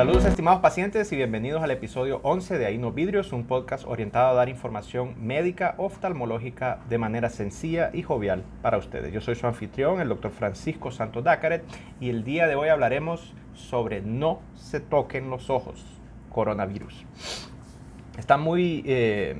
Saludos 0.00 0.24
estimados 0.24 0.60
pacientes 0.60 1.12
y 1.12 1.16
bienvenidos 1.16 1.62
al 1.62 1.72
episodio 1.72 2.20
11 2.22 2.56
de 2.56 2.64
Aino 2.64 2.90
Vidrios, 2.90 3.34
un 3.34 3.44
podcast 3.44 3.84
orientado 3.86 4.30
a 4.30 4.32
dar 4.32 4.48
información 4.48 5.14
médica 5.18 5.74
oftalmológica 5.76 6.78
de 6.88 6.96
manera 6.96 7.28
sencilla 7.28 7.90
y 7.92 8.00
jovial 8.00 8.42
para 8.62 8.78
ustedes. 8.78 9.12
Yo 9.12 9.20
soy 9.20 9.34
su 9.34 9.46
anfitrión, 9.46 10.00
el 10.00 10.08
doctor 10.08 10.30
Francisco 10.30 10.90
Santos 10.90 11.22
Dácaret, 11.22 11.64
y 12.00 12.08
el 12.08 12.24
día 12.24 12.46
de 12.46 12.54
hoy 12.54 12.70
hablaremos 12.70 13.34
sobre 13.52 14.00
no 14.00 14.40
se 14.54 14.80
toquen 14.80 15.28
los 15.28 15.50
ojos, 15.50 15.84
coronavirus. 16.30 17.04
Está 18.18 18.38
muy, 18.38 18.82
eh, 18.86 19.36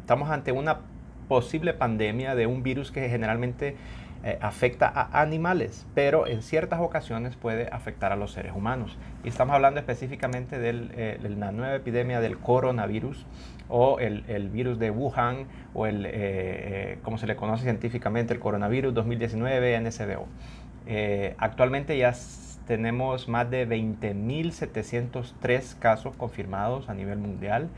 estamos 0.00 0.28
ante 0.30 0.50
una 0.50 0.80
posible 1.28 1.72
pandemia 1.72 2.34
de 2.34 2.48
un 2.48 2.64
virus 2.64 2.90
que 2.90 3.08
generalmente 3.08 3.76
eh, 4.22 4.36
afecta 4.42 4.86
a 4.86 5.22
animales, 5.22 5.86
pero 5.94 6.26
en 6.26 6.42
ciertas 6.42 6.80
ocasiones 6.80 7.36
puede 7.36 7.70
afectar 7.72 8.12
a 8.12 8.16
los 8.16 8.32
seres 8.32 8.52
humanos. 8.54 8.98
Y 9.24 9.28
estamos 9.28 9.54
hablando 9.54 9.80
específicamente 9.80 10.58
de 10.58 10.88
eh, 10.92 11.18
la 11.38 11.52
nueva 11.52 11.74
epidemia 11.74 12.20
del 12.20 12.36
coronavirus 12.36 13.24
o 13.70 13.98
el, 13.98 14.50
virus 14.50 14.78
de 14.78 14.90
Wuhan 14.90 15.46
o 15.72 15.86
el, 15.86 16.04
eh, 16.06 16.98
como 17.02 17.16
se 17.16 17.26
le 17.26 17.34
conoce 17.34 17.62
científicamente, 17.62 18.34
el 18.34 18.40
coronavirus 18.40 18.92
2019 18.92 19.80
NCBO. 19.80 20.26
actualmente 21.38 21.96
ya 21.96 22.12
tenemos 22.66 23.26
más 23.26 23.50
de 23.50 23.66
20.703 23.66 25.78
casos 25.78 26.14
confirmados 26.14 26.90
a 26.90 26.94
nivel 26.94 27.16
mundial. 27.16 27.70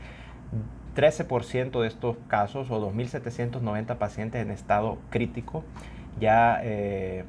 13% 0.93 1.81
de 1.81 1.87
estos 1.87 2.17
casos 2.27 2.69
o 2.69 2.91
2.790 2.91 3.97
pacientes 3.97 4.41
en 4.41 4.51
estado 4.51 4.97
crítico 5.09 5.63
ya 6.19 6.59
eh, 6.63 7.23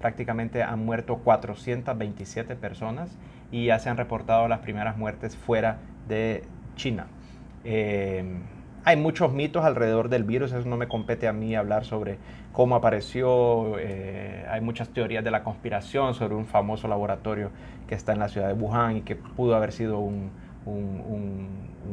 prácticamente 0.00 0.62
han 0.62 0.84
muerto 0.84 1.18
427 1.18 2.56
personas 2.56 3.10
y 3.52 3.66
ya 3.66 3.78
se 3.78 3.88
han 3.88 3.96
reportado 3.96 4.48
las 4.48 4.60
primeras 4.60 4.96
muertes 4.96 5.36
fuera 5.36 5.78
de 6.08 6.44
China. 6.76 7.06
Eh, 7.64 8.24
hay 8.84 8.96
muchos 8.96 9.32
mitos 9.32 9.64
alrededor 9.64 10.08
del 10.08 10.24
virus, 10.24 10.52
eso 10.52 10.66
no 10.66 10.78
me 10.78 10.88
compete 10.88 11.28
a 11.28 11.32
mí 11.32 11.54
hablar 11.54 11.84
sobre 11.84 12.16
cómo 12.52 12.76
apareció. 12.76 13.78
Eh, 13.78 14.46
hay 14.50 14.60
muchas 14.62 14.88
teorías 14.88 15.22
de 15.22 15.30
la 15.30 15.42
conspiración 15.42 16.14
sobre 16.14 16.34
un 16.34 16.46
famoso 16.46 16.88
laboratorio 16.88 17.50
que 17.86 17.94
está 17.94 18.12
en 18.12 18.20
la 18.20 18.28
ciudad 18.28 18.48
de 18.48 18.54
Wuhan 18.54 18.96
y 18.96 19.00
que 19.02 19.16
pudo 19.16 19.54
haber 19.54 19.72
sido 19.72 19.98
un, 19.98 20.30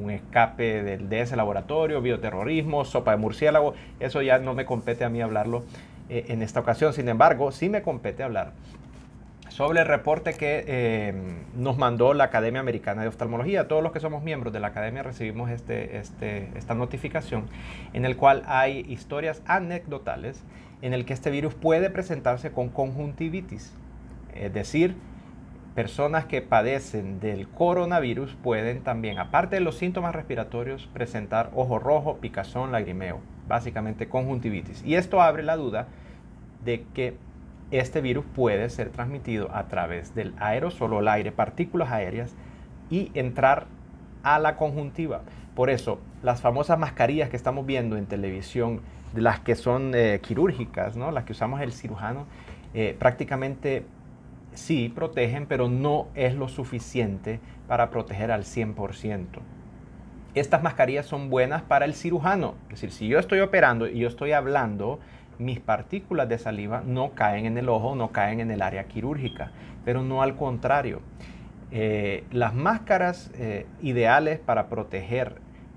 escape 0.09 0.83
de, 0.83 0.97
de, 0.97 1.21
ese 1.21 1.35
laboratorio, 1.35 2.01
bioterrorismo, 2.01 2.85
sopa 2.85 3.11
de 3.11 3.17
murciélago. 3.17 3.73
Eso 3.99 4.21
ya 4.21 4.39
no 4.39 4.53
me 4.53 4.65
compete 4.65 5.03
a 5.03 5.09
mí 5.09 5.21
hablarlo. 5.21 5.63
Eh, 6.09 6.25
en 6.29 6.41
esta 6.41 6.61
ocasión. 6.61 6.93
Sin 6.93 7.09
embargo, 7.09 7.51
sí 7.51 7.67
me 7.67 7.81
compete 7.81 8.23
hablar 8.23 8.53
sobre 9.49 9.81
el 9.81 9.87
reporte 9.87 10.33
que 10.35 10.63
eh, 10.67 11.13
nos 11.55 11.77
mandó 11.77 12.13
la 12.13 12.25
Academia 12.25 12.61
Americana 12.61 13.01
de 13.01 13.09
Oftalmología. 13.09 13.67
Todos 13.67 13.83
los 13.83 13.91
que 13.91 13.99
somos 13.99 14.23
miembros 14.23 14.53
de 14.53 14.61
la 14.61 14.67
Academia 14.67 15.03
recibimos 15.03 15.49
este, 15.49 15.97
este, 15.97 16.49
esta 16.55 16.75
notificación 16.75 17.47
en 17.91 18.05
el 18.05 18.15
cual 18.15 18.43
hay 18.47 18.85
historias 18.87 19.41
anecdotales 19.47 20.43
en 20.81 20.93
el 20.93 21.05
que 21.05 21.13
este 21.13 21.29
virus 21.29 21.55
puede 21.55 21.89
presentarse 21.89 22.51
con 22.51 22.69
conjuntivitis. 22.69 23.73
Es 24.33 24.53
decir, 24.53 24.95
personas 25.75 26.25
que 26.25 26.41
padecen 26.41 27.19
del 27.19 27.49
coronavirus 27.49 28.35
pueden 28.35 28.81
también, 28.81 29.17
aparte 29.17 29.57
de 29.57 29.61
los 29.61 29.77
síntomas 29.77 30.15
respiratorios, 30.15 30.87
presentar 30.93 31.49
ojo 31.53 31.79
rojo, 31.79 32.17
picazón, 32.17 32.71
lagrimeo 32.71 33.19
básicamente 33.47 34.07
conjuntivitis. 34.07 34.83
Y 34.85 34.95
esto 34.95 35.21
abre 35.21 35.43
la 35.43 35.55
duda 35.55 35.87
de 36.63 36.85
que 36.93 37.15
este 37.71 38.01
virus 38.01 38.25
puede 38.35 38.69
ser 38.69 38.89
transmitido 38.89 39.49
a 39.53 39.67
través 39.67 40.15
del 40.15 40.33
aerosol 40.39 40.93
o 40.93 40.99
el 40.99 41.07
aire, 41.07 41.31
partículas 41.31 41.91
aéreas, 41.91 42.35
y 42.89 43.11
entrar 43.13 43.65
a 44.23 44.39
la 44.39 44.55
conjuntiva. 44.55 45.21
Por 45.55 45.69
eso, 45.69 45.99
las 46.23 46.41
famosas 46.41 46.79
mascarillas 46.79 47.29
que 47.29 47.35
estamos 47.35 47.65
viendo 47.65 47.97
en 47.97 48.05
televisión, 48.05 48.81
las 49.13 49.39
que 49.39 49.55
son 49.55 49.93
eh, 49.95 50.19
quirúrgicas, 50.21 50.95
¿no? 50.95 51.11
las 51.11 51.25
que 51.25 51.33
usamos 51.33 51.61
el 51.61 51.71
cirujano, 51.71 52.25
eh, 52.73 52.95
prácticamente 52.97 53.85
sí 54.53 54.91
protegen, 54.93 55.45
pero 55.45 55.69
no 55.69 56.07
es 56.15 56.35
lo 56.35 56.47
suficiente 56.47 57.39
para 57.67 57.89
proteger 57.89 58.31
al 58.31 58.43
100% 58.43 59.25
estas 60.35 60.63
mascarillas 60.63 61.05
son 61.05 61.29
buenas 61.29 61.61
para 61.61 61.85
el 61.85 61.93
cirujano. 61.93 62.55
Es 62.65 62.81
decir, 62.81 62.91
si 62.91 63.07
yo 63.07 63.19
estoy 63.19 63.39
operando 63.39 63.87
y 63.87 63.99
yo 63.99 64.07
estoy 64.07 64.31
hablando, 64.31 64.99
mis 65.39 65.59
partículas 65.59 66.29
de 66.29 66.37
saliva 66.37 66.81
no 66.85 67.11
caen 67.11 67.45
en 67.45 67.57
el 67.57 67.69
ojo, 67.69 67.95
no 67.95 68.11
caen 68.11 68.39
en 68.39 68.51
el 68.51 68.61
área 68.61 68.85
quirúrgica, 68.85 69.51
pero 69.85 70.03
no 70.03 70.21
al 70.21 70.35
contrario. 70.35 71.01
Eh, 71.71 72.23
las 72.31 72.53
máscaras 72.53 73.29
eh, 73.35 73.65
ideales 73.81 74.39
para 74.39 74.67
proteger 74.67 75.35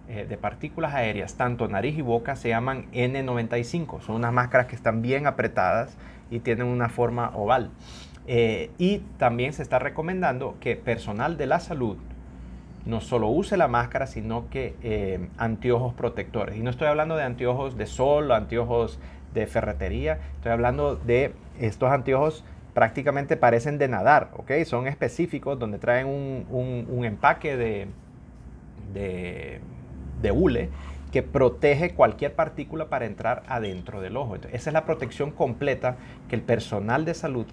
eh, 0.09 0.25
de 0.29 0.37
partículas 0.37 0.95
aéreas, 0.95 1.35
tanto 1.35 1.67
nariz 1.69 1.99
y 1.99 2.03
boca, 2.03 2.37
se 2.37 2.49
llaman 2.49 2.91
N95. 2.93 4.01
Son 4.01 4.17
unas 4.17 4.33
máscaras 4.33 4.67
que 4.67 4.77
están 4.77 5.03
bien 5.03 5.27
apretadas 5.27 5.97
y 6.31 6.41
tienen 6.41 6.67
una 6.67 6.89
forma 6.89 7.33
oval. 7.35 7.71
y 8.79 8.99
también 9.19 9.53
se 9.53 9.63
está 9.63 9.81
recomendando 9.81 10.57
que 10.61 10.77
personal 10.77 11.37
de 11.37 11.47
la 11.47 11.59
salud 11.59 11.97
no 12.87 13.01
solo 13.01 13.29
use 13.29 13.57
la 13.57 13.69
máscara, 13.69 14.07
sino 14.07 14.49
que 14.49 14.75
eh, 14.83 15.29
anteojos 15.37 15.95
protectores. 15.95 16.57
Y 16.57 16.61
no 16.61 16.71
estoy 16.71 16.89
hablando 16.89 17.17
de 17.17 17.25
anteojos 17.25 17.77
de 17.77 17.87
sol, 17.87 18.33
anteojos 18.33 18.99
de 19.35 19.47
ferretería, 19.47 20.19
estoy 20.37 20.53
hablando 20.53 20.97
de 20.97 21.33
estos 21.61 21.91
anteojos 21.91 22.45
prácticamente 22.75 23.37
parecen 23.37 23.79
de 23.79 23.89
nadar, 23.89 24.31
¿ok? 24.37 24.53
Son 24.65 24.87
específicos 24.87 25.59
donde 25.59 25.79
traen 25.79 26.07
un, 26.07 27.05
empaque 27.05 27.57
de, 27.57 27.89
de, 28.93 29.61
de, 30.23 30.31
hule 30.31 30.69
que 31.13 31.23
protege 31.23 31.95
cualquier 31.95 32.35
partícula 32.35 32.89
para 32.89 33.07
entrar 33.07 33.43
adentro 33.49 34.01
del 34.01 34.17
ojo. 34.17 34.37
esa 34.37 34.71
es 34.71 34.73
la 34.73 34.85
protección 34.85 35.33
completa 35.33 35.97
que 36.29 36.37
el 36.37 36.43
personal 36.43 37.05
de 37.05 37.15
salud 37.15 37.47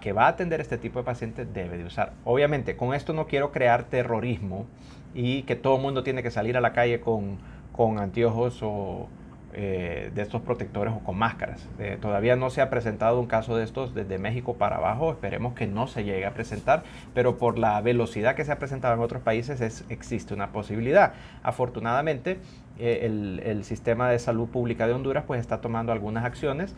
que 0.00 0.12
va 0.12 0.26
a 0.26 0.28
atender 0.28 0.60
este 0.60 0.78
tipo 0.78 0.98
de 0.98 1.04
pacientes 1.04 1.52
debe 1.52 1.76
de 1.76 1.84
usar. 1.84 2.12
Obviamente, 2.24 2.76
con 2.76 2.94
esto 2.94 3.12
no 3.12 3.26
quiero 3.26 3.52
crear 3.52 3.84
terrorismo 3.84 4.66
y 5.14 5.42
que 5.42 5.56
todo 5.56 5.76
el 5.76 5.82
mundo 5.82 6.02
tiene 6.02 6.22
que 6.22 6.30
salir 6.30 6.56
a 6.56 6.60
la 6.60 6.72
calle 6.72 7.00
con, 7.00 7.38
con 7.72 7.98
anteojos 7.98 8.60
o 8.62 9.08
eh, 9.56 10.10
de 10.12 10.22
estos 10.22 10.42
protectores 10.42 10.92
o 10.92 10.98
con 10.98 11.16
máscaras. 11.16 11.68
Eh, 11.78 11.96
todavía 12.00 12.34
no 12.34 12.50
se 12.50 12.60
ha 12.60 12.70
presentado 12.70 13.20
un 13.20 13.26
caso 13.26 13.56
de 13.56 13.62
estos 13.62 13.94
desde 13.94 14.18
México 14.18 14.54
para 14.54 14.78
abajo, 14.78 15.12
esperemos 15.12 15.54
que 15.54 15.68
no 15.68 15.86
se 15.86 16.02
llegue 16.02 16.26
a 16.26 16.34
presentar, 16.34 16.82
pero 17.14 17.38
por 17.38 17.56
la 17.56 17.80
velocidad 17.80 18.34
que 18.34 18.44
se 18.44 18.50
ha 18.50 18.58
presentado 18.58 18.94
en 18.94 19.00
otros 19.00 19.22
países 19.22 19.60
es, 19.60 19.84
existe 19.90 20.34
una 20.34 20.50
posibilidad. 20.50 21.12
Afortunadamente, 21.44 22.40
eh, 22.78 23.40
el, 23.44 23.64
sistema 23.64 24.10
de 24.10 24.18
salud 24.18 24.48
pública 24.48 24.86
de 24.86 24.92
Honduras 24.92 25.24
pues 25.26 25.40
está 25.40 25.60
tomando 25.60 25.92
algunas 25.92 26.24
acciones. 26.24 26.74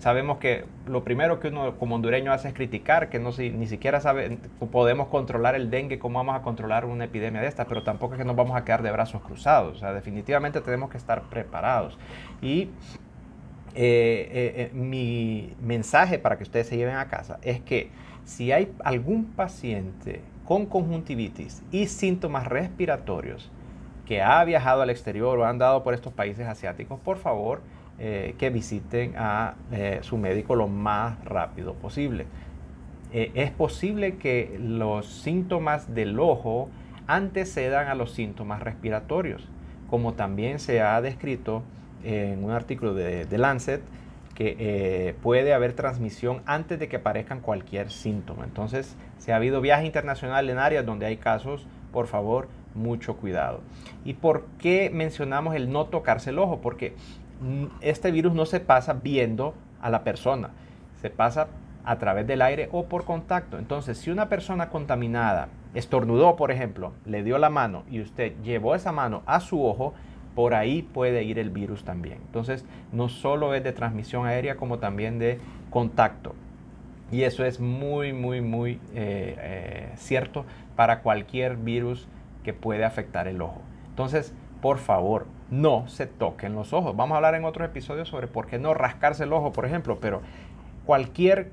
sabemos 0.00 0.38
que 0.38 0.64
lo 0.86 1.04
primero 1.04 1.40
que 1.40 1.48
uno 1.48 1.76
como 1.78 1.94
hondureño 1.94 2.32
hace 2.32 2.48
es 2.48 2.54
criticar, 2.54 3.08
que 3.08 3.18
no 3.18 3.30
ni 3.38 3.66
siquiera 3.66 4.00
sabe, 4.00 4.38
podemos 4.70 5.08
controlar 5.08 5.54
el 5.54 5.70
dengue, 5.70 5.98
cómo 5.98 6.18
vamos 6.18 6.36
a 6.36 6.42
controlar 6.42 6.84
una 6.84 7.04
epidemia 7.04 7.40
de 7.40 7.48
esta, 7.48 7.64
pero 7.66 7.82
tampoco 7.82 8.14
es 8.14 8.18
que 8.18 8.24
nos 8.24 8.36
vamos 8.36 8.56
a 8.56 8.64
quedar 8.64 8.82
de 8.82 8.90
brazos 8.90 9.22
cruzados. 9.22 9.76
O 9.76 9.80
sea, 9.80 9.92
definitivamente 9.92 10.60
tenemos 10.60 10.90
que 10.90 10.98
estar 10.98 11.22
preparados. 11.22 11.98
Y 12.42 12.70
eh, 13.76 14.28
eh, 14.30 14.54
eh, 14.56 14.70
mi 14.72 15.52
mensaje 15.60 16.20
para 16.20 16.36
que 16.36 16.44
ustedes 16.44 16.68
se 16.68 16.76
lleven 16.76 16.94
a 16.94 17.08
casa 17.08 17.40
es 17.42 17.60
que 17.60 17.90
si 18.24 18.52
hay 18.52 18.72
algún 18.84 19.24
paciente 19.24 20.20
con 20.44 20.66
conjuntivitis 20.66 21.60
y 21.72 21.86
síntomas 21.86 22.46
respiratorios 22.46 23.50
que 24.06 24.22
ha 24.22 24.42
viajado 24.44 24.82
al 24.82 24.90
exterior 24.90 25.38
o 25.38 25.44
ha 25.44 25.48
andado 25.48 25.82
por 25.82 25.94
estos 25.94 26.12
países 26.12 26.46
asiáticos, 26.46 27.00
por 27.00 27.18
favor 27.18 27.60
que 27.96 28.50
visiten 28.50 29.14
a 29.16 29.54
su 30.00 30.18
médico 30.18 30.56
lo 30.56 30.66
más 30.66 31.24
rápido 31.24 31.74
posible. 31.74 32.26
es 33.12 33.52
posible 33.52 34.16
que 34.16 34.58
los 34.60 35.06
síntomas 35.06 35.94
del 35.94 36.18
ojo 36.18 36.68
antecedan 37.06 37.86
a 37.86 37.94
los 37.94 38.10
síntomas 38.10 38.60
respiratorios 38.60 39.48
como 39.94 40.14
también 40.14 40.58
se 40.58 40.80
ha 40.80 41.00
descrito 41.00 41.62
en 42.02 42.42
un 42.42 42.50
artículo 42.50 42.94
de, 42.94 43.26
The 43.26 43.38
Lancet, 43.38 43.80
que 44.34 44.56
eh, 44.58 45.14
puede 45.22 45.54
haber 45.54 45.74
transmisión 45.74 46.42
antes 46.46 46.80
de 46.80 46.88
que 46.88 46.96
aparezcan 46.96 47.38
cualquier 47.38 47.92
síntoma. 47.92 48.42
Entonces, 48.42 48.96
si 49.18 49.30
ha 49.30 49.36
habido 49.36 49.60
viaje 49.60 49.86
internacional 49.86 50.50
en 50.50 50.58
áreas 50.58 50.84
donde 50.84 51.06
hay 51.06 51.18
casos, 51.18 51.68
por 51.92 52.08
favor, 52.08 52.48
mucho 52.74 53.16
cuidado. 53.16 53.60
¿Y 54.04 54.14
por 54.14 54.46
qué 54.58 54.90
mencionamos 54.92 55.54
el 55.54 55.70
no 55.70 55.86
tocarse 55.86 56.30
el 56.30 56.38
ojo? 56.38 56.60
Porque 56.60 56.94
mm, 57.40 57.64
este 57.80 58.10
virus 58.10 58.34
no 58.34 58.46
se 58.46 58.60
pasa 58.60 58.94
viendo 58.94 59.54
a 59.80 59.90
la 59.90 60.04
persona, 60.04 60.50
se 61.00 61.10
pasa 61.10 61.48
a 61.84 61.98
través 61.98 62.26
del 62.26 62.42
aire 62.42 62.68
o 62.72 62.86
por 62.86 63.04
contacto. 63.04 63.58
Entonces, 63.58 63.98
si 63.98 64.10
una 64.10 64.28
persona 64.28 64.70
contaminada 64.70 65.48
estornudó, 65.74 66.36
por 66.36 66.50
ejemplo, 66.50 66.92
le 67.04 67.22
dio 67.22 67.38
la 67.38 67.50
mano 67.50 67.84
y 67.90 68.00
usted 68.00 68.34
llevó 68.42 68.74
esa 68.74 68.92
mano 68.92 69.22
a 69.26 69.40
su 69.40 69.64
ojo, 69.64 69.94
por 70.34 70.54
ahí 70.54 70.82
puede 70.82 71.22
ir 71.22 71.38
el 71.38 71.50
virus 71.50 71.84
también. 71.84 72.18
Entonces, 72.26 72.64
no 72.92 73.08
solo 73.08 73.54
es 73.54 73.62
de 73.62 73.72
transmisión 73.72 74.26
aérea 74.26 74.56
como 74.56 74.78
también 74.78 75.18
de 75.18 75.38
contacto. 75.70 76.34
Y 77.12 77.22
eso 77.22 77.44
es 77.44 77.60
muy, 77.60 78.12
muy, 78.12 78.40
muy 78.40 78.80
eh, 78.94 79.36
eh, 79.38 79.92
cierto 79.96 80.44
para 80.74 81.00
cualquier 81.00 81.56
virus 81.56 82.08
que 82.44 82.52
puede 82.52 82.84
afectar 82.84 83.26
el 83.26 83.42
ojo. 83.42 83.60
Entonces, 83.88 84.32
por 84.60 84.78
favor, 84.78 85.26
no 85.50 85.88
se 85.88 86.06
toquen 86.06 86.54
los 86.54 86.72
ojos. 86.72 86.96
Vamos 86.96 87.14
a 87.14 87.16
hablar 87.16 87.34
en 87.34 87.44
otros 87.44 87.68
episodios 87.68 88.08
sobre 88.08 88.28
por 88.28 88.46
qué 88.46 88.58
no 88.58 88.74
rascarse 88.74 89.24
el 89.24 89.32
ojo, 89.32 89.52
por 89.52 89.66
ejemplo, 89.66 89.98
pero 90.00 90.22
cualquier 90.86 91.50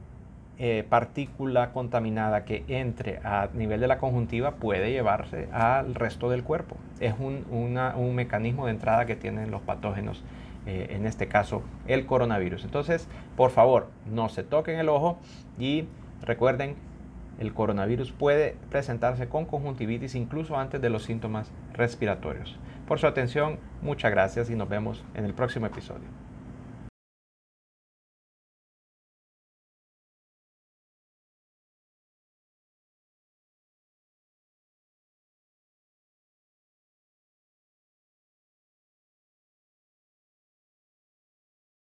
eh, 0.59 0.85
partícula 0.87 1.71
contaminada 1.71 2.45
que 2.45 2.63
entre 2.67 3.19
a 3.23 3.49
nivel 3.53 3.79
de 3.79 3.87
la 3.87 3.97
conjuntiva 3.97 4.51
puede 4.51 4.91
llevarse 4.91 5.49
al 5.51 5.95
resto 5.95 6.29
del 6.29 6.43
cuerpo. 6.43 6.75
Es 6.99 7.15
un, 7.17 7.45
un 7.49 8.15
mecanismo 8.15 8.65
de 8.65 8.71
entrada 8.71 9.05
que 9.05 9.15
tienen 9.15 9.49
los 9.49 9.61
patógenos, 9.61 10.23
eh, 10.67 10.87
en 10.91 11.07
este 11.07 11.27
caso 11.27 11.63
el 11.87 12.05
coronavirus. 12.05 12.63
Entonces, 12.63 13.07
por 13.35 13.49
favor, 13.49 13.87
no 14.05 14.29
se 14.29 14.43
toquen 14.43 14.77
el 14.77 14.89
ojo 14.89 15.17
y 15.57 15.85
recuerden, 16.21 16.75
el 17.39 17.53
coronavirus 17.53 18.11
puede 18.11 18.55
presentarse 18.69 19.27
con 19.27 19.45
conjuntivitis 19.45 20.15
incluso 20.15 20.57
antes 20.57 20.81
de 20.81 20.89
los 20.89 21.03
síntomas 21.03 21.51
respiratorios. 21.73 22.57
Por 22.87 22.99
su 22.99 23.07
atención, 23.07 23.57
muchas 23.81 24.11
gracias 24.11 24.49
y 24.49 24.55
nos 24.55 24.69
vemos 24.69 25.03
en 25.15 25.25
el 25.25 25.33
próximo 25.33 25.65
episodio. 25.65 26.30